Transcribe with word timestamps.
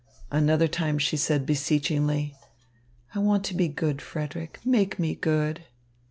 Another 0.31 0.67
time 0.67 0.97
she 0.97 1.15
said 1.15 1.45
beseechingly: 1.45 2.35
"I 3.13 3.19
want 3.19 3.43
to 3.43 3.53
be 3.53 3.67
good, 3.67 4.01
Frederick. 4.01 4.59
Make 4.65 4.97
me 4.97 5.13
good." 5.13 5.65